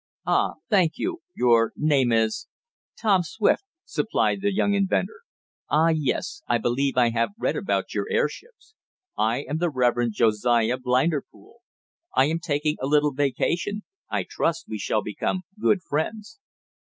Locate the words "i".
6.47-6.57, 6.97-7.11, 9.15-9.43, 12.15-12.25, 14.09-14.25